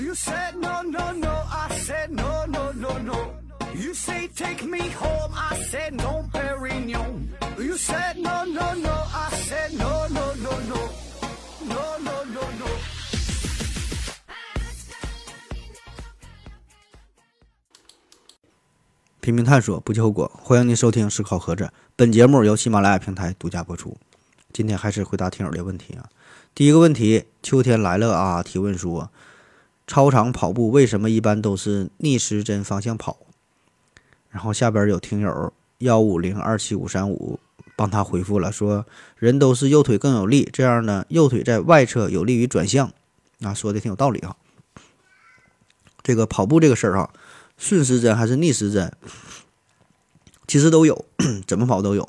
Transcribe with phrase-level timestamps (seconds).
[0.00, 1.28] You said no, no, no.
[1.28, 3.34] I said no, no, no, no.
[3.74, 5.30] You say take me home.
[5.34, 7.28] I said no, Perignon.
[7.58, 8.94] You said no, no, no.
[9.12, 10.88] I said no, no, no, no.
[11.68, 12.66] No, no, no, no.
[19.20, 20.30] 拼命探索，不计后果。
[20.42, 21.64] 欢迎您收听《思考盒子》，
[21.94, 23.98] 本节目由喜马拉雅平台独家播出。
[24.50, 26.08] 今天还是回答听友的问题啊。
[26.54, 28.42] 第一个问题，秋天来了啊！
[28.42, 29.12] 提问说，
[29.90, 33.18] 操场跑步为什么一般都是逆时针方向跑？
[34.28, 37.40] 然后下边有听友幺五零二七五三五
[37.74, 42.92] 帮他回复了，说人都是右腿更有力，这样呢，右腿在外侧有利于转向。
[43.40, 44.36] 啊，说的挺有道理哈。
[46.04, 47.10] 这个跑步这个事儿哈。
[47.56, 48.92] 顺时针还是逆时针，
[50.46, 51.04] 其实都有，
[51.48, 52.08] 怎么跑都有。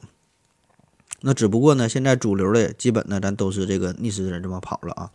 [1.21, 5.11] 那只不过呢，现在主流的基本呢，咱都是这个逆时针这么跑了啊。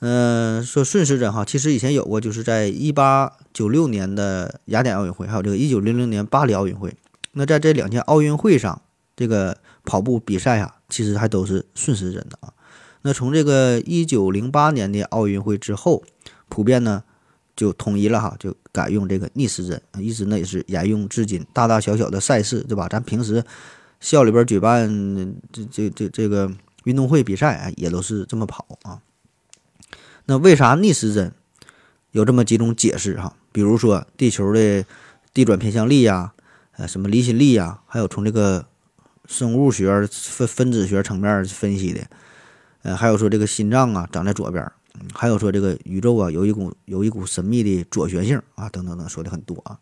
[0.00, 6.94] 嗯，说顺时针哈，其实以前有过，就是在一八九六年的雅典奥运会，还有这个一九零零年巴黎奥运会。
[7.32, 8.80] 那在这两届奥运会上，
[9.16, 12.52] 这个跑步比赛啊，其实还都是顺时针的啊。
[13.02, 16.02] 那从这个一九零八年的奥运会之后，
[16.48, 17.04] 普遍呢。
[17.58, 21.44] 就统一了哈，就改用这个逆时针，一直呢也是沿用至今。
[21.52, 22.86] 大大小小的赛事，对吧？
[22.86, 23.44] 咱平时
[23.98, 26.48] 校里边举办这这这这个
[26.84, 29.02] 运动会比赛啊，也都是这么跑啊。
[30.30, 31.32] 那为啥逆时针
[32.10, 33.34] 有这么几种解释哈？
[33.50, 34.84] 比如说地球的
[35.32, 36.34] 地转偏向力呀，
[36.76, 38.66] 呃，什么离心力呀，还有从这个
[39.24, 42.06] 生物学分分子学层面分析的，
[42.82, 44.70] 呃，还有说这个心脏啊长在左边。
[45.14, 49.78] 还有说这个宇宙啊，有一股有一股神秘的左旋性啊，等等等，说的很多啊。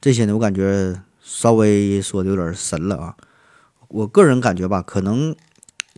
[0.00, 3.16] 这些呢，我感觉稍微说的有点神了啊。
[3.88, 5.34] 我个人感觉吧，可能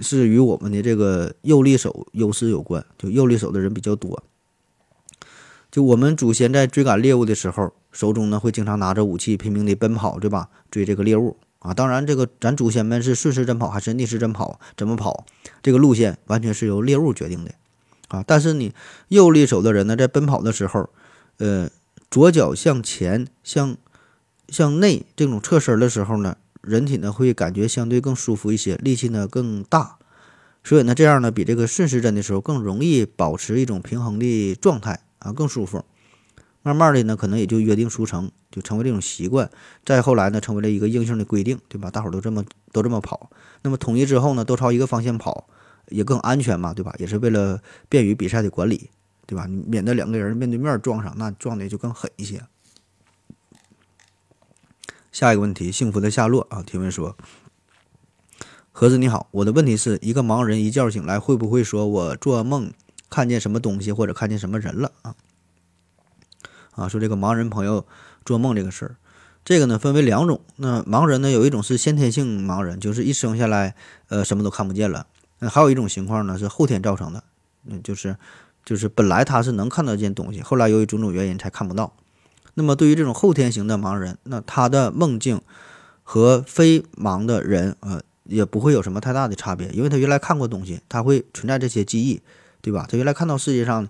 [0.01, 4.23] 是与我们的这个右利手优势有关，就右利手的人比较多。
[5.71, 10.49] 就我们祖先在追赶猎物的时候，手中呢会经常拿着武器，拼命的奔跑，对吧？
[10.71, 11.75] 追这个猎物啊。
[11.75, 15.27] 当然，这个咱祖先们是顺时针跑还是逆时针跑，怎么跑，
[15.63, 17.53] 这个路线完全是由猎物决定的。
[18.09, 18.73] 啊，但是你
[19.09, 20.89] 右利手的人呢，在奔跑的时候，
[21.37, 21.69] 呃，
[22.11, 23.77] 左脚向前、向
[24.49, 29.97] 向内这种侧身的时候呢，人体呢会感觉相对更舒服一些，力气呢更大，
[30.63, 35.85] 所以呢，这样呢比这个顺时针的时候更容易保持一种平衡的状态啊，更舒服。
[36.63, 39.51] 慢慢的呢，可能也就约定俗成，就成为这种习惯。
[39.85, 41.91] 再后来呢，成为了一个硬性的规定，对吧？
[41.91, 43.31] 大伙都这么都这么跑。
[43.63, 45.49] 那么统一之后呢，都朝一个方向跑。
[45.91, 46.95] 也更安全嘛，对吧？
[46.99, 48.91] 也是为了便于比赛的管理，
[49.25, 49.47] 对吧？
[49.49, 52.43] 免得两个人面对面撞上，那撞的就更狠一些。
[55.19, 57.17] 下一个问题，幸福的夏洛啊，提问说：
[58.71, 62.73] 盒子你好，我的问题是一个盲人一觉醒来会不会说我做梦
[63.11, 65.17] 看见什么东西或者看见什么人了啊？
[66.71, 67.85] 啊，说这个盲人朋友
[68.25, 68.97] 做梦这个事儿，
[69.45, 70.41] 这个呢分为两种。
[70.55, 73.75] 那盲人呢有一种是先天性盲人，就是一生下来
[74.11, 75.09] 呃什么都看不见了。
[75.41, 77.25] 那还有一种情况呢，是后天造成的，
[77.67, 78.17] 嗯，就是，
[78.65, 81.93] 就是本来他是能看得见东西，后来由于种种原因才看不到。
[82.59, 85.41] 那么对于这种后天型的盲人，那他的梦境
[86.03, 92.21] 和非盲的人，呃，也不会有什么太大的差别，因为他原来看过东西，他会存在这些记忆，
[92.61, 92.85] 对吧？
[92.91, 93.87] 他原来看到世界上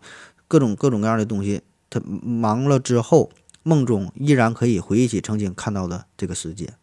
[0.47, 3.31] 各种各种各样的东西，他盲了之后，
[3.62, 6.75] 梦中依然可以回忆起曾经看到的这个世界。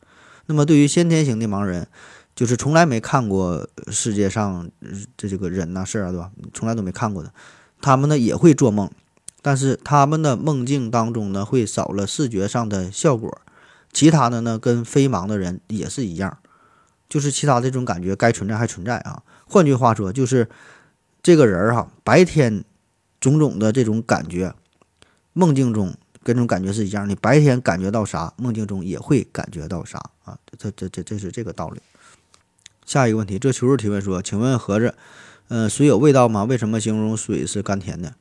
[0.48, 1.88] 那么对于先天型的盲人，
[2.36, 4.68] 就是从来没看过世界上
[5.16, 6.32] 这这个人呐事儿啊，对吧？
[6.52, 7.32] 从来都没看过的，
[7.80, 8.90] 他们呢也会做梦，
[9.46, 13.40] 但是他们的梦境当中呢会少了视觉上的效果，
[13.94, 16.40] 其他的呢跟非盲的人也是一样，
[17.08, 19.22] 就是其他这种感觉该存在还存在啊。
[19.46, 20.50] 换句话说，就是
[21.22, 22.64] 这个人儿哈，白天
[23.20, 24.56] 种种的这种感觉，
[25.34, 31.80] 梦境中跟这种感觉是一样，你白天感觉到啥，梦境中也会感觉到啥啊，这这这这是这个道理。
[32.84, 34.96] 下一个问题，这求助提问说：“请问盒子，
[35.50, 36.46] 呃，水有味道吗？
[36.46, 38.16] 为什么形容水是甘甜的？”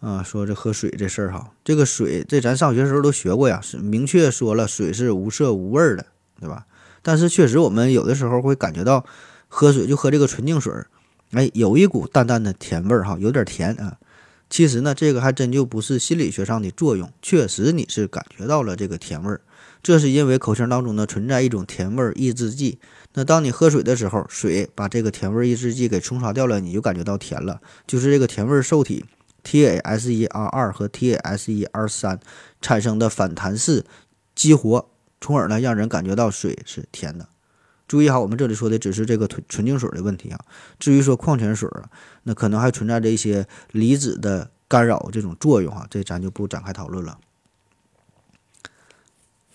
[0.00, 6.06] 啊，说这喝水这事儿哈，这个水这咱上学时候都学过呀，是明确说了水是无色无味的，
[6.40, 6.66] 对吧？
[7.02, 9.04] 但是确实我们有的时候会感觉到
[9.48, 10.72] 喝水就喝这个纯净水，
[11.32, 13.98] 哎，有一股淡淡的甜味儿哈，有点甜啊。
[14.48, 19.42] 其实呢，这个还真就不是心理学上的作用，确实你是感觉到了这个甜味儿，
[19.82, 22.78] 这是因为口腔当中呢存在一种甜味抑制剂。
[23.14, 27.60] 那当你喝水的时候，水把这个甜味抑制剂给冲刷掉了，你就感觉到甜了。
[27.86, 29.04] 就是这个甜味受体
[29.44, 32.20] TAS1R2 和 TAS1R3
[32.60, 33.84] 产生的反弹式
[34.34, 34.88] 激活，
[35.20, 37.28] 从而呢让人感觉到水是甜的。
[37.88, 40.38] 注意哈，我们这里说的只是这个纯纯净水的问题啊。
[40.78, 41.90] 至于说矿泉水啊，
[42.22, 47.18] 那可能还存在着一些离子的干扰这种作用啊，这咱就不展开讨论了。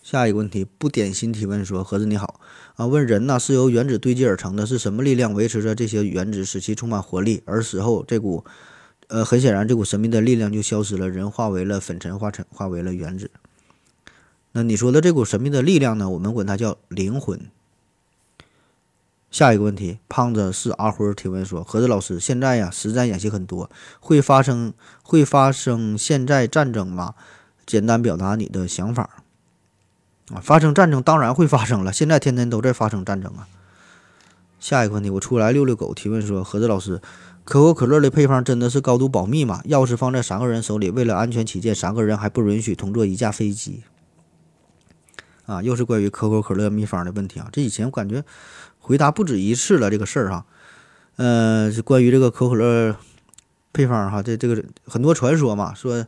[0.03, 2.41] 下一个问题，不点心提问说：盒子你好
[2.75, 7.41] 啊，问人呢是由原子堆积而成的，是什么力量维持着这些原子，使其充满活力？
[7.45, 8.43] 而死后这股，
[9.07, 13.29] 呃，很显然这股神秘的力量就消失了，人化为了粉尘，化成化为了原子。
[14.53, 16.09] 那你说的这股神秘的力量呢？
[16.09, 17.39] 我们管它叫灵魂。
[19.29, 23.69] 下一个问题，胖子是阿辉提问说：盒子老师，现在呀，实战演习很多，
[23.99, 24.73] 会发生
[25.03, 27.15] 会发生现在战争吗？
[27.65, 29.23] 简单表达你的想法。
[30.33, 33.47] 啊，发生战争当然会发生了，现在天天都在发生战争啊。
[34.59, 35.93] 下一个问题，我出来遛遛狗。
[35.93, 37.01] 提问说：何子老师，
[37.45, 39.62] 可口可乐的配方真的是高度保密吗？
[39.65, 43.83] 钥匙放在三个人手里，为了安全起见，三个人还不允许同坐一架飞机。
[45.45, 47.47] 啊，又是关于可口可乐秘方的问题啊。
[47.53, 48.24] 这以前我感觉
[48.80, 50.45] 回答不止一次了这个事儿哈。
[51.15, 52.95] 呃，关于这个可口可乐
[53.71, 56.06] 配方哈，这这个很多传说嘛，说。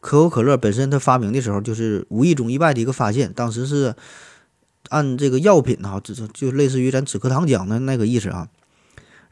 [0.00, 3.94] 可口可乐本身它发明的时候就是无意中意外的一个发现，当时是
[4.90, 8.46] 按这个药品哈，就就类似于咱止咳糖浆的那个意思啊。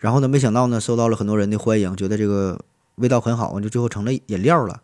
[0.02, 2.58] 然后呢，没想到呢，受到了很多人的欢迎，觉得这个
[2.96, 4.82] 味道很好，就最后成了饮料了。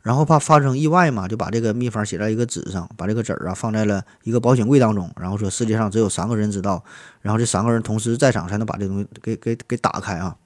[0.00, 5.10] 然后怕发生意外嘛，就把这个秘方写在一个纸上，把这个纸儿啊放在了一个保险柜当中。
[5.20, 6.84] 然后说世界上只有三个人知道，
[7.20, 10.36] 然后这三个人同时在场才能把这东西给给给打开啊。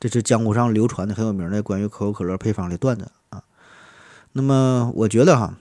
[0.00, 3.42] 这是江湖上流传的很有名的关于可口可乐配方的段子啊。
[4.32, 5.58] 那么我觉得哈，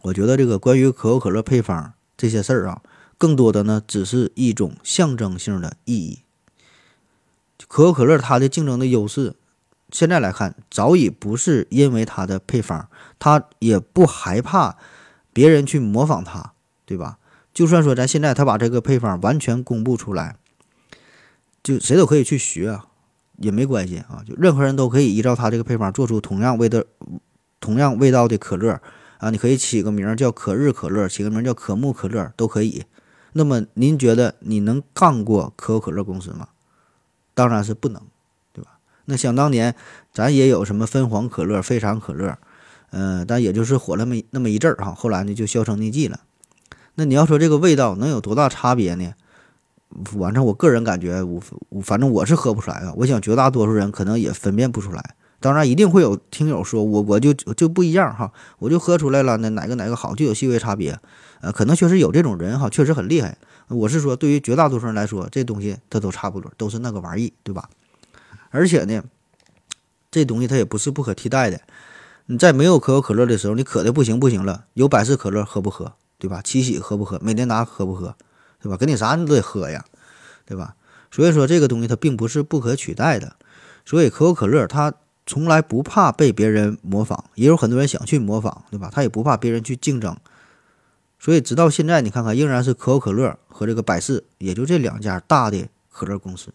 [0.00, 2.80] 我觉得这个关于可口可乐配方这些事儿啊，
[3.18, 6.20] 更多的呢只是一种象征性的意义。
[7.68, 9.34] 可口可乐它的竞争的优势，
[9.90, 14.76] 现在来看早已不是因为它的配方，它也不害怕
[15.32, 16.52] 别人去模仿它，
[16.84, 17.18] 对吧？
[17.52, 20.36] 就算说咱现在他把这个配方完全公布出来，
[21.62, 22.86] 就谁都可以去学啊，
[23.38, 26.86] 也没关系啊，就任何人都可以依照他这个配方做出同样味的。
[27.62, 28.80] 同样味道的可乐
[29.18, 32.84] 啊，你可以起个名叫可日可乐，起个名叫可木可乐都可以。
[33.34, 36.48] 那么您觉得你能干过可口可乐公司吗？
[37.40, 38.02] 当然是不能，
[38.52, 38.72] 对吧？
[39.06, 39.74] 那想当年
[40.12, 42.36] 咱也有什么芬黄可乐、非常可乐，
[42.90, 46.20] 嗯，但也就是火那么那么一阵儿哈，后来呢就销声匿迹了。
[46.96, 49.14] 那你要说这个味道能有多大差别呢？
[50.04, 51.40] 反正我个人感觉，我
[51.80, 52.92] 反正我是喝不出来啊。
[52.98, 55.14] 我想绝大多数人可能也分辨不出来。
[55.40, 61.00] 当然，一定会有听友说，我我就就不一样哈，我就喝出来了，那哪个哪个好，就有细微差别，
[61.40, 63.38] 呃，可能确实有这种人哈，确实很厉害。
[63.70, 67.70] 我是说，对于绝大多数人来说，这东西它都差不多，都是那个玩意，对吧？
[68.50, 69.02] 而且呢，
[70.10, 71.60] 这东西它也不是不可替代的。
[72.26, 76.42] 你在没有可口可乐的时候，你渴的不行不行了，有百事可乐喝不喝，对吧？
[76.42, 77.18] 七喜喝不喝？
[77.20, 78.16] 美年达喝不喝？
[78.60, 78.76] 对吧？
[78.76, 79.84] 给你啥你都得喝呀，
[80.44, 80.74] 对吧？
[81.10, 83.36] 所以说这个东西它并不是不可取代的。
[83.84, 84.94] 所以可口可乐它。
[85.26, 88.90] 从来不怕被别人模仿，也有很多人想去模仿，对吧？
[88.92, 90.16] 他也不怕别人去竞争，
[91.20, 96.52] 所以直到现在，你看看，仍然是可口可乐和这个百事，也就这两家大的可乐公司。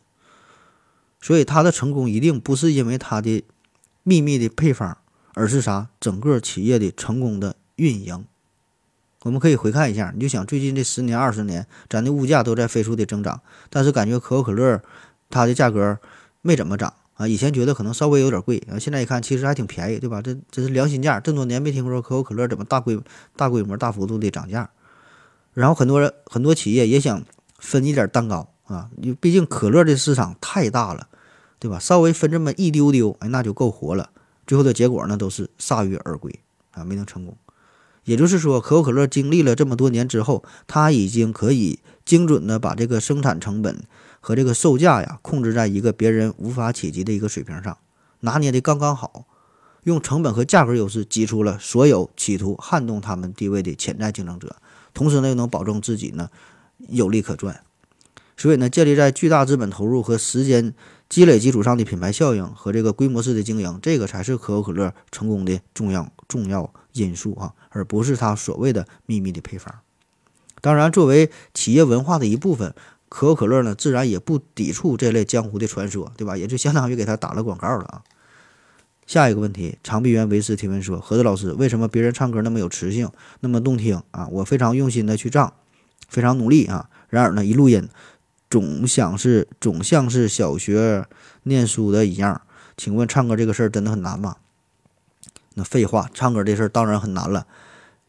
[1.22, 3.44] 所以它的成功一定不是因为它的
[4.04, 4.98] 秘密的配方，
[5.36, 5.90] 而是啥？
[6.00, 8.26] 整个企业的成功的运营。
[9.22, 14.82] 我们可以回看一下，你就想最近这十年、二十年，咱的物价都在飞速的增长，但是感觉可口可乐
[15.30, 16.00] 它的价格
[16.42, 16.94] 没怎么涨。
[17.16, 20.22] 啊，以前觉得可能稍微有点贵，啊，现在一看其实还挺便宜，对吧？
[20.22, 23.00] 这这是良心价，这么多年没听说可口可乐怎么大规
[23.36, 24.70] 大规模、大幅度的涨价。
[25.54, 27.24] 然后很多人很多企业也想
[27.58, 28.90] 分一点蛋糕啊，
[29.22, 31.08] 毕竟可乐的市场太大了，
[31.58, 31.80] 对吧？
[31.80, 34.10] 稍微分这么一丢丢，哎，那就够活了。
[34.46, 36.38] 最后的结果呢，都是铩羽而归
[36.72, 37.38] 啊，没能成功。
[38.04, 43.84] 也就是说，可口可乐经历了这么多年之后，它已经可以精准的把这个生产成本。
[44.26, 47.78] 和这个售价呀，控制在一个别人无法企及的一个水平上，
[48.22, 49.28] 拿捏的刚刚好，
[49.84, 54.56] 用成本和价格优势挤出了所有企图撼动他们地位的潜在竞争者，
[54.96, 56.32] 同时呢又能保证自己呢
[56.90, 57.62] 有利可赚。
[58.36, 60.74] 所以呢，建立在巨大资本投入和时间
[61.08, 69.82] 积累基础上的品牌效应和这个规模式的经营，这个才是可口可乐成功的重要重要因素啊，而不是它所谓的秘密的配方。
[70.62, 72.74] 当然，作为企业文化的一部分。
[73.08, 76.36] 可口可乐呢，自然也不抵触这类江湖的传说，对吧？
[76.36, 78.02] 也就相当于给他打了广告了啊。
[79.06, 83.10] 下一个问题，长臂猿维斯提问说：何子老师，为什么别人唱歌那么有磁性，
[83.42, 84.28] 那么动听啊？
[84.32, 85.54] 我非常用心的去唱，
[86.10, 87.88] 非常努力啊，然而呢，一录音
[88.50, 91.06] 总想是总像是小学
[91.44, 92.42] 念书的一样。
[92.76, 94.38] 请问唱歌这个事儿真的很难吗？
[95.54, 97.46] 那废话，唱歌这事儿当然很难了。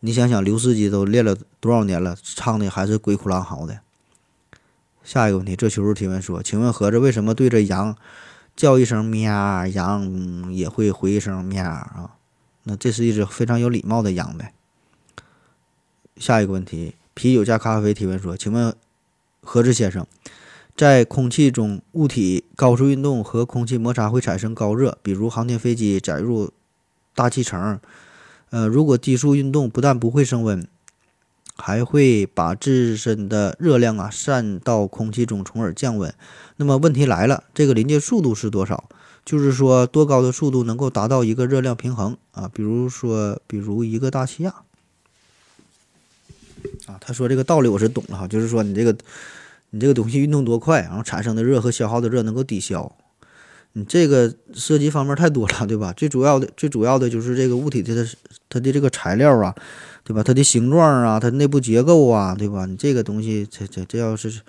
[0.00, 3.81] 你想想，刘司机都练了多少年了，唱的还是鬼哭狼嚎的。
[5.06, 7.96] 下一个问题，这求助提问说：“请问盒子为什么对着羊
[8.56, 12.16] 叫一声喵，羊也会回一声喵啊？
[12.64, 14.52] 那这是一只非常有礼貌的羊呗。”
[16.18, 18.75] 下一个问题，啤酒加咖啡提问说：“请问
[19.42, 20.04] 盒子先生，
[20.76, 26.50] 在空气中物体高速运动和空气摩擦会产生高热，比如航天飞机载入
[27.14, 27.78] 大气层。
[28.50, 30.66] 呃，如果低速运动不但不会升温，
[31.56, 36.14] 还会把自身的热量啊散到空气中，从而降温。
[36.56, 38.88] 那么问题来了，这个临界速度是多少？
[39.25, 42.48] 就是说多高的速度能够达到一个热量平衡啊？
[42.52, 44.54] 比如说，比如一个大气压
[46.86, 46.96] 啊。
[47.00, 48.96] 他说这个道理我是懂了哈，就是说你这个
[49.70, 52.96] 你这个东西运动多快，然后产生的热和消耗的热能够抵消。
[53.76, 55.92] 你这个涉及方面太多了，对吧？
[55.92, 58.06] 最主要的最主要的就是这个物体的
[58.49, 59.54] 它的这个材料啊。
[60.06, 60.23] 对吧？
[60.23, 62.64] 它的形状啊，它内部结构啊，对吧？
[62.64, 64.40] 你这个东西，这这这要是，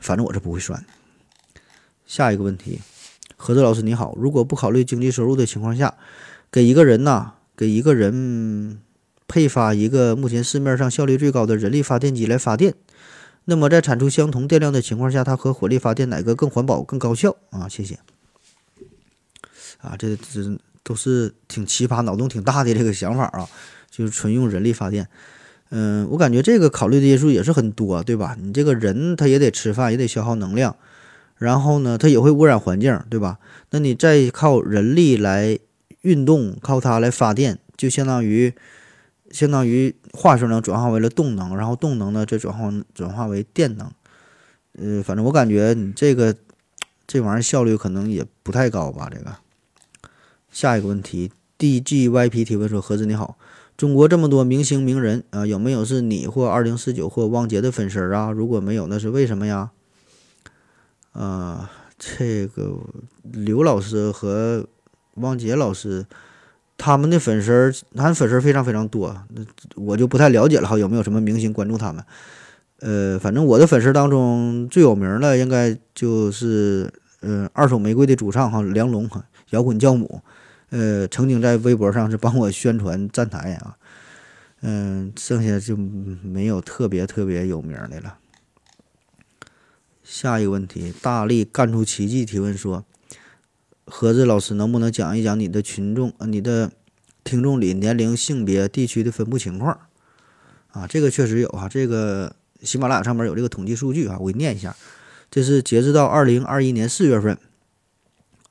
[0.00, 0.86] 反正我是不会算的。
[2.06, 2.80] 下一个问题，
[3.36, 5.92] 何泽老师你好，如果不考虑经济收入的情况下，
[6.50, 8.80] 给一个人呐，给一个人
[9.28, 12.72] 配发一个目前市面上效率最高的人力发电机来发电，
[13.44, 17.68] 那么在产出相同电量的情况下，它和火力发电哪个更环保、更高效啊？
[17.68, 17.98] 谢谢。
[19.78, 23.48] 啊，这这都是挺奇葩、脑洞挺大的这个想法啊。
[23.88, 25.08] 就是纯用人力发电，
[25.70, 28.36] 嗯，我感觉这个考虑的因素也是很多，对吧？
[28.38, 30.76] 你这个人他也得吃饭，也得消耗能量，
[31.38, 33.38] 然后呢，他也会污染环境，对吧？
[33.70, 35.58] 那你再靠人力来
[36.02, 38.52] 运动，靠它来发电，就相当于
[39.30, 43.90] 相当于化学能转化为了动能，然后动能呢再转化转化为电能，
[44.76, 46.36] 嗯，反正我感觉你这个
[47.06, 49.08] 这玩意儿效率可能也不太高吧？
[49.10, 49.34] 这个
[50.56, 53.36] 下一个问题，DGYP 提问说：何子你好。
[53.76, 58.32] 中国这么多明星名人啊，有没有是你或二零四九或汪杰的粉丝啊？
[58.32, 59.72] 如果没有，那是为什么呀？
[61.12, 62.74] 啊，这个
[63.22, 64.66] 刘老师和
[65.16, 66.06] 汪杰老师
[66.78, 69.42] 他们的粉丝，他们粉丝非常非常多，那
[69.74, 70.78] 我就不太了解了哈。
[70.78, 72.02] 有没有什么明星关注他们？
[72.80, 80.22] 呃，反正我的粉丝当中最有名的应该就是呃二手玫瑰的主唱哈梁龙哈摇滚教母。
[80.70, 83.76] 呃，曾经在微博上是帮我宣传站台啊，
[84.62, 88.18] 嗯，剩下就没有特别特别有名的了。
[90.02, 92.84] 下一个问题，大力干出奇迹提问说：
[93.86, 96.72] 盒子老师能不能讲一讲你的群众呃你的
[97.22, 99.78] 听众里年龄、性别、地区的分布情况？
[100.72, 104.76] 啊，这个确实有哈，这个喜马拉雅上面有这个统计数据啊，我给念一下，
[105.30, 107.38] 这是截止到二零二一年四月份。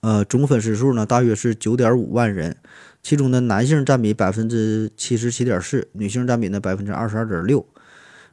[0.06, 2.56] 呃，总粉丝数呢，大约是九点五万人，
[3.02, 7.66] 其中的男性占比百分之七十七点四，女性占比呢百分之二十二点六。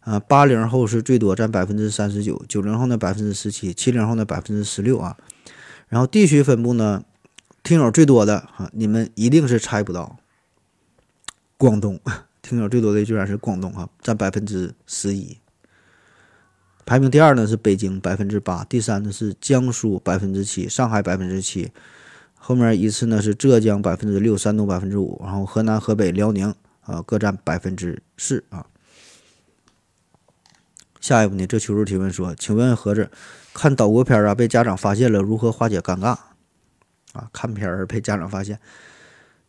[0.00, 5.17] 啊，八零后是最多，占百分之三十九，九零后呢百分之十七，七零后呢百分之十六啊。
[5.88, 7.05] 然后地区分布呢，
[7.62, 10.19] 听友最多的哈，你们一定是猜不到，
[11.57, 11.99] 广东
[12.43, 15.38] 听友最多的居然是广东哈，占百分之十一。
[16.85, 21.71] 排名第二呢是北京百分之八，第三呢是江苏百分之七，上海百分之七，
[22.35, 28.67] 后面依次呢是浙江百分之六，山东百分之五，然后河南、河北、辽宁啊各占百分之四啊。
[31.01, 33.11] 下一步呢，这求助提问说，请问盒子
[33.55, 36.17] 看岛国片啊被家长发现了如何化解尴尬
[37.12, 37.29] 啊？
[37.33, 38.59] 看片儿被家长发现，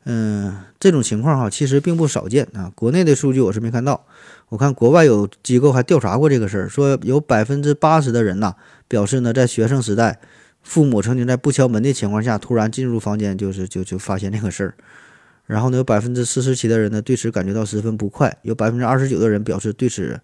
[0.05, 4.05] 嗯，这种情况哈其实并不少见啊，国内的数据我是没看到。
[4.53, 8.53] 我看国外有机构还调查过这个事儿，说有百分之八十的人呐
[8.87, 10.19] 表示呢，在学生时代，
[10.61, 14.75] 父母曾经在不敲门的情况下突然进入房间，就是就就发现这个事儿。
[15.47, 20.21] 然后呢，有百分之四十七的人呢对此感觉到十分不快，有百分之二十九的人表示对此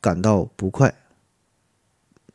[0.00, 0.92] 感到不快，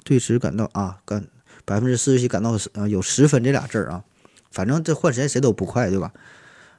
[0.06, 1.28] 对此感到啊感
[1.66, 4.06] 百分之四十七感到啊有十分这俩字儿啊，
[4.50, 6.14] 反正这换谁谁都不快，对吧？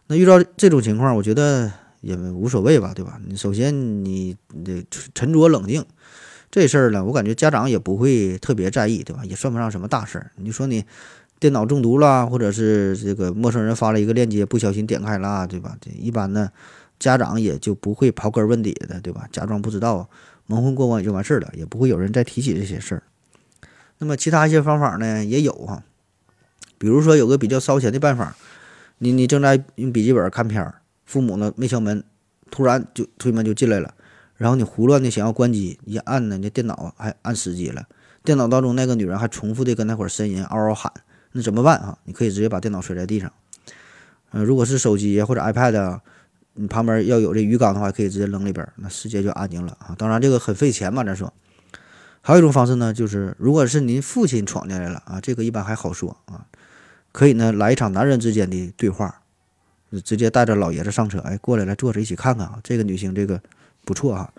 [0.06, 1.70] 那遇到这种情况，我觉得。
[2.04, 3.18] 也无所谓吧，对吧？
[3.26, 4.84] 你首先你得
[5.14, 5.84] 沉着冷静，
[6.50, 9.24] 这事儿呢，我感觉家长也不会特别在意，对吧？
[9.24, 10.30] 也算不上什么大事儿。
[10.36, 10.84] 你说你
[11.40, 15.76] 电脑中毒了，或者是这个陌生人发了一个链接，不小心点开了，对吧？
[15.80, 16.50] 这一般呢，
[16.98, 19.26] 家长也就不会刨根问底的，对吧？
[19.32, 20.08] 假装不知道，
[20.46, 23.02] 蒙混过关也就完事儿了，也不会有人再提起这些事儿。
[23.98, 25.82] 那么其他一些方法呢，也有哈，
[26.76, 28.36] 比如说有个比较烧钱的办法，
[28.98, 30.82] 你你正在用笔记本看片儿。
[31.04, 32.02] 父母呢没敲门，
[32.50, 33.94] 突然就推门就进来了，
[34.36, 37.86] 然后你胡乱的想要关机，一按呢，那电脑还按死机了。
[38.22, 40.92] 电脑当中那个女人还重复的跟那会儿呻吟，嗷嗷喊，
[41.32, 41.98] 那怎么办啊？
[42.04, 43.30] 你可以直接把电脑摔在地上。
[44.32, 46.00] 嗯，如果是手机或者 iPad，啊
[46.54, 49.94] 你旁边要有这鱼缸的话，可以直接扔里边，那世界就安静了啊。
[49.98, 51.32] 当然这个很费钱嘛，咱说。
[52.22, 56.46] 还有一种方式呢，就是如果是您父亲闯进来了啊，这个一般还好说啊，
[57.12, 59.20] 可以呢来一场男人之间的对话，
[60.00, 63.40] 直接带着老爷子上车，哎，过来来坐着一起看看啊，这个女星这个
[63.84, 64.32] 不错哈，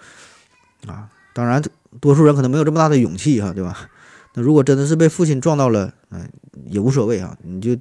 [0.88, 1.62] 啊，当然
[2.00, 3.90] 多数人可能没有这么大的勇气哈，对吧？
[4.34, 6.30] 那如果真的是被父亲撞到了，嗯，
[6.68, 7.78] 也无所谓啊，你就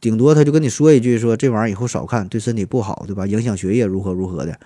[0.00, 3.26] 顶多他就跟你说一句，说这玩意儿以后少看，对身体不好，对吧？
[3.26, 4.58] 影响学业如何如何的，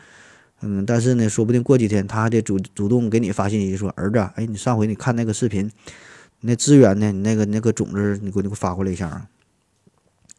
[0.63, 5.71] 嗯，但是呢，说不定过几天他还得主主动给你发信息说，儿子，哎，你上回你看那个视频，
[6.41, 7.13] 那资源呢？
[7.13, 9.29] 你那个那个种子，你给我你给我发过来一下啊。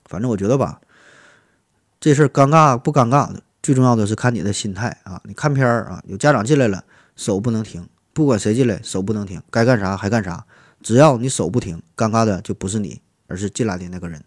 [0.06, 0.82] 反正我觉得吧，
[2.06, 5.20] 这事儿尴尬不尴尬的，最重要的是看你的心态啊。
[5.24, 6.86] 你看片儿啊，有家长进来了，
[7.16, 7.90] 手不能停。
[8.14, 10.46] 不管谁进来，手不能停，该干啥还干啥。
[10.84, 14.24] 只要你手不停，尴尬的就不是你，而是进来的那个人。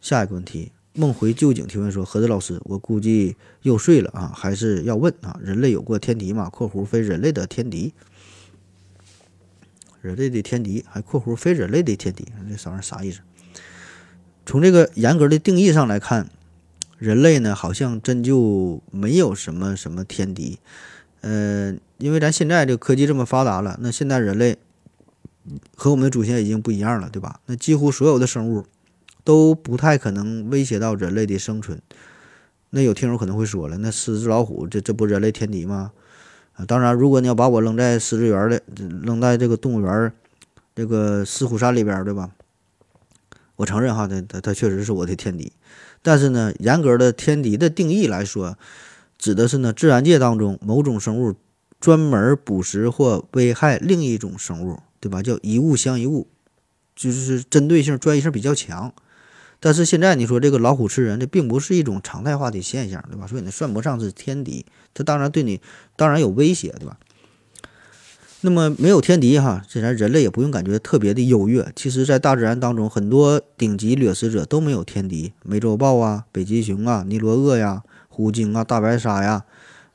[0.00, 7.94] 下一个问题，梦回旧景提问说：“何子老师，我估计又睡了啊，还是要问啊，人类有过天敌吗？（括弧非人类的天敌，
[10.00, 13.20] 人类的天敌，还括弧非人类的天敌，这啥玩意儿啥意思？）
[14.48, 16.26] 从这个严格的定义上来看，
[16.96, 20.58] 人类呢，好像真就没有什么什么天敌。
[21.20, 24.56] 呃，因为咱现在这科技这么发达了，那现在人类
[25.76, 27.40] 和我们的祖先已经不一样了，对吧？
[27.44, 28.64] 那几乎所有的生物
[29.22, 31.82] 都不太可能威胁到人类的生存。
[32.70, 35.92] 那有听友可能会说了，那狮子、老虎，这这不人类天敌吗？
[36.54, 38.62] 啊，当然，如果你要把我扔在狮子园的，
[39.02, 40.10] 扔在这个动物园
[40.74, 42.30] 这个狮虎山里边，对吧？
[43.58, 45.52] 我承认哈，它它它确实是我的天敌。
[46.00, 48.56] 但是呢，严格的天敌的定义来说。
[49.18, 51.34] 指的是呢，自然界当中某种生物
[51.80, 55.20] 专门捕食或危害另一种生物，对吧？
[55.20, 56.28] 叫一物降一物，
[56.94, 58.94] 就是针对性、专业性比较强。
[59.58, 63.26] 但是现在你说这个老虎吃人，这并不是一种常态化的现象，对吧？
[63.26, 64.64] 所以呢，算不上是天敌。
[64.94, 65.60] 它当然对你
[65.96, 66.96] 当然有威胁，对吧？
[68.40, 71.70] 那么没有天敌哈，这咱人类也不用感觉特别的优越。
[71.74, 77.82] 其实，在大自然当中，很多顶级掠食者都没有天敌，美洲豹啊、北极熊啊、尼罗鳄呀。
[78.08, 79.44] 虎鲸啊，大白鲨呀，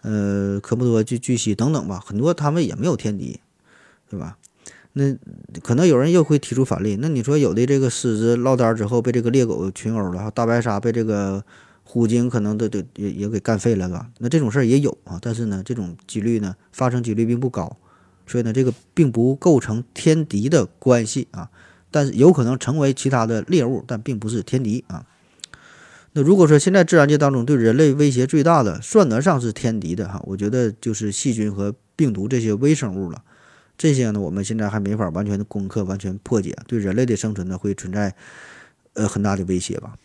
[0.01, 3.41] 呃，科莫多巨巨蜥等等吧，很多他们也没有天敌，
[4.09, 4.37] 对吧？
[4.93, 5.13] 那
[5.61, 11.43] 可能有人又会提出反例，那你说有的这个狮子落单之后被这个猎狗群殴了，大白鲨被这个
[11.83, 14.07] 虎鲸可能都都也也给干废了，吧？
[14.19, 17.75] 那这种事儿也有啊，但是呢，这种几率呢发生几率并不高，
[18.25, 21.49] 所以呢，这个并不构成天敌的关系啊，
[21.91, 25.05] 但是有可能成为其他的猎物，但并不是天敌啊。
[26.13, 33.23] 那如果说现在自然界当中对人类威胁最大的，算得上是天敌的哈，我觉得就是细菌和病毒这些微生物了。
[33.75, 38.15] 这些呢，我们现在还没法完全的攻克、完全破解，对人类的生存呢会存在
[38.93, 39.95] 呃很大的威胁吧。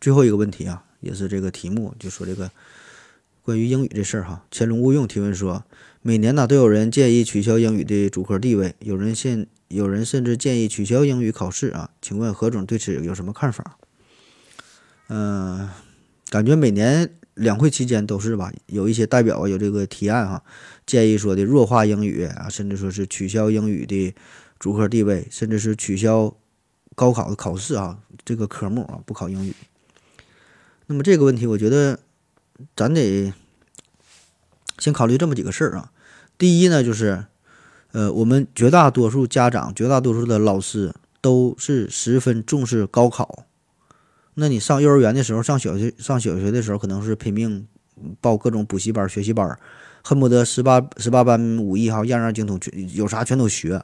[0.00, 2.50] 最后一个问题啊，也是这个题目，就说这个
[3.42, 4.44] 关于英语这事儿哈。
[4.50, 5.64] 乾隆勿用提问说，
[6.02, 13.76] 每年呢都有人建议取消英语的主科地位，有人现有人甚至建议取消英语考试啊，请问何总对此有什么看法？
[15.08, 15.68] 嗯，
[16.30, 20.42] 感觉每年两会期间都是吧，有一些代表有这个提案哈，
[20.86, 24.14] 建议说的弱化英语啊，甚至说是取消英语的
[24.58, 26.34] 主科地位，甚至是取消
[26.94, 29.54] 高考的考试啊，这个科目啊不考英语。
[30.86, 32.00] 那么这个问题，我觉得
[32.74, 33.32] 咱得
[34.80, 35.92] 先考虑这么几个事儿啊。
[36.36, 37.26] 第一呢，就是
[37.92, 43.44] 呃，我们绝大多数家长、绝大多数的老师都是十分重视高考。
[44.34, 47.66] 那你上幼儿园的时候，上小学上小学的时候，可能是拼命
[48.20, 49.58] 报各种补习班、学习班，
[50.02, 53.82] 恨不得十八十八般武艺哈，样样精通，全有啥全都学。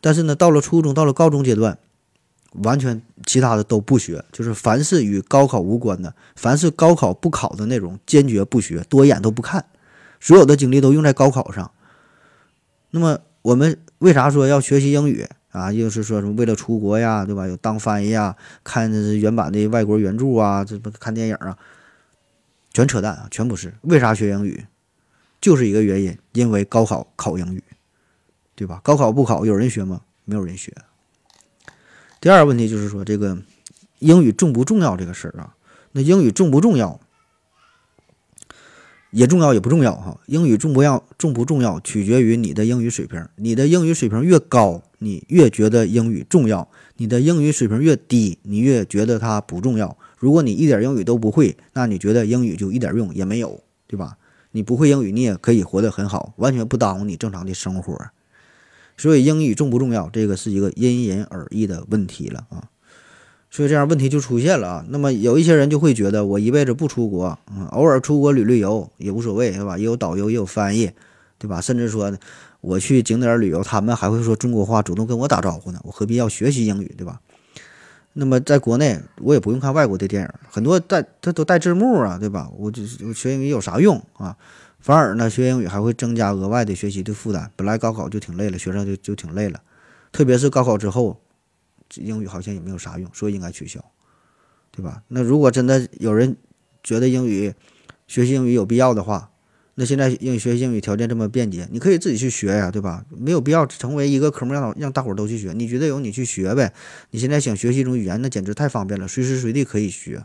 [0.00, 1.78] 但是呢，到了初中，到了高中阶段，
[2.62, 9.64] 完全其他的都不学，就是凡是与高考无关的，凡是高考不考的内容，坚决不学，多眼都不看，
[10.20, 11.70] 所有的精力都用在高考上。
[12.90, 15.26] 那么我们为啥说要学习英语？
[15.50, 17.46] 啊，又是说什么为了出国呀，对吧？
[17.46, 21.56] 有当翻译呀，看原版的外国原著啊，这不看电影啊，
[22.74, 23.72] 全扯淡啊，全不是。
[23.80, 24.66] 为啥学英语？
[25.40, 27.62] 就是一个原因，因为高考考英语，
[28.54, 28.82] 对吧？
[28.84, 30.02] 高考不考，有人学吗？
[30.26, 30.74] 没有人学。
[32.20, 33.38] 第二个问题就是说，这个
[34.00, 35.54] 英语重不重要这个事儿啊？
[35.92, 37.00] 那英语重不重要？
[39.16, 43.26] 也重要也不重要哈，英语重不要重不重要，取决于你的英语水平。
[43.36, 49.96] 你的英语水平越高，你越觉得英语重要；你的英语水平越低，你越觉得它不重要。
[50.18, 54.18] 如果你一点英语都不会，那你觉得英语就一点用也没有，对吧？
[54.50, 57.98] 你不会英语，你也可以活得很好，完全不耽误你正常的生活。
[58.98, 62.68] 所以英语重不重要，这个是一个因人而异的问题了啊。
[63.56, 64.84] 所以这样问题就出现了啊。
[64.90, 69.78] 那么有一些人就会觉得，我一辈子不出国，嗯，偶尔出国旅旅游也无所谓，是吧？
[69.78, 70.90] 也有导游，也有翻译，
[71.38, 71.58] 对吧？
[71.58, 72.14] 甚至说
[72.60, 75.80] 我去景点旅游，他们还会说中国话，主动跟我打招呼呢。
[75.84, 77.18] 我何必要学习英语，对吧？
[78.12, 82.50] 那么在国内，我也不用看外国的电影，很多带它都带字幕啊，对吧？
[82.58, 84.36] 我就是学英语有啥用啊？
[84.80, 87.50] 反而呢，学英语还会增加额外的学习的负担。
[87.56, 89.62] 本来高考就挺累了，学生就就挺累了，
[90.12, 91.18] 特别是高考之后，
[91.94, 93.84] 英语好像也没有啥用，所以应该取消，
[94.70, 95.02] 对吧？
[95.08, 96.36] 那如果真的有人
[96.82, 97.54] 觉得英语
[98.06, 99.30] 学习英语有必要的话，
[99.74, 103.04] 那现在英语学习英语条件这么便捷，你可以自己去学呀，对吧？
[103.10, 105.52] 没有必要成为一个科目让让大伙儿都去学。
[105.52, 106.72] 你觉得有你去学呗？
[107.10, 110.24] 你现在想学习一种语言，那简直太方便了，随时随地可以学，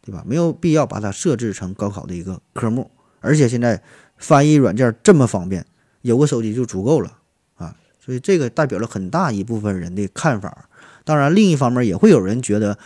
[0.00, 0.24] 对吧？
[0.26, 2.90] 没有必要把它设置成高考的一个科目。
[3.20, 3.82] 而且现在
[4.16, 5.64] 翻译软件这么方便，
[6.02, 7.18] 有个手机就足够了
[7.54, 7.76] 啊。
[8.00, 10.67] 所以这个代表了很大一部分人的看法。
[11.08, 12.76] 当然，另一方面也会有人觉得，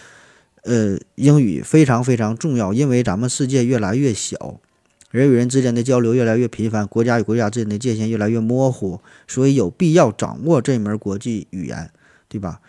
[0.62, 4.60] 呃，英语非常非常重要，因为咱们世界越来越小。
[5.10, 11.90] 人与人之间的交流越来越频繁，国家与国家之间的界限越来越模糊，所以有必要掌握这门国际语言，
[12.28, 12.60] 对吧？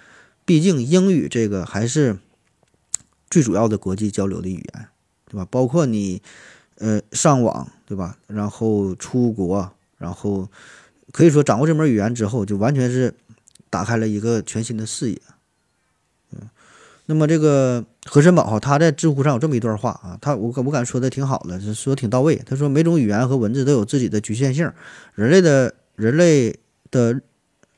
[0.44, 2.18] 毕竟英语这个还是
[3.30, 4.88] 最主要的国际交流的语言，
[5.30, 5.48] 对吧？
[5.52, 6.20] 包括你
[6.80, 8.18] 呃上网，对吧？
[8.26, 10.50] 然后出国，然后
[11.12, 13.14] 可以说掌握这门语言之后，就完全是
[13.70, 15.22] 打开了一个全新的视野。
[17.06, 22.42] 那么这个何森宝哈，他在知乎上有这么一段话啊，他我我感觉说的挺好的，说挺到位。
[22.46, 24.72] 他说每种语言和文字都有自己的局限性，
[25.14, 26.56] 人类的人类
[26.90, 27.20] 的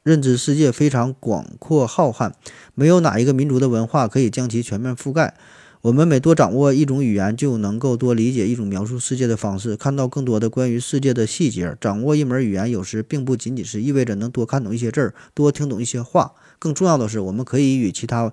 [0.04, 2.32] 认知世界非常广阔浩瀚，
[2.76, 5.34] 没有哪一个民族的文化可以将其全面覆盖。
[5.82, 11.76] 我们每多掌握一种语言，就能够多理解一种描述世界的方式，看到更多的关于世界的细节。
[11.82, 18.32] 掌握一门语言，有时并不仅仅是意味着能多看懂一些字儿，多听懂一些话，更重要的是，我们可以与其他。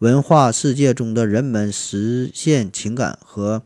[0.00, 3.62] 文化世界中的人们实现情感和，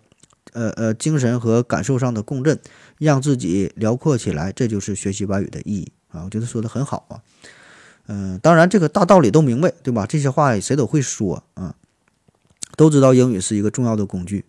[0.52, 2.58] 呃呃精神和感受上的共振，
[2.98, 6.22] 让自己辽阔起来，这就是学习外语的意义啊！
[6.24, 7.18] 我觉得说的很好啊。
[8.06, 10.06] 嗯，当然这个大道理都明白，对吧？
[10.06, 11.74] 这些话谁都会说啊，
[12.76, 14.44] 都知道英语是一个重要的工具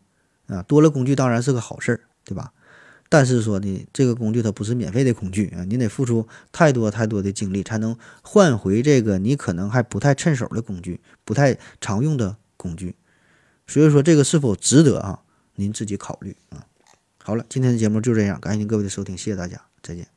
[0.45, 2.53] 啊，多了工具当然是个好事儿，对吧？
[3.13, 12.95] 但是说呢，这个工具它不是免费的工具啊，你得付出太多太多的精力，才能换回这个你可能还不太趁手的工具，不太常用的工具。
[13.67, 15.23] 所以说这个是否值得啊？
[15.55, 16.65] 您自己考虑啊。
[17.21, 20.07] 好了，今天的节目就这样，感谢您各位的收听，谢谢大家，再见。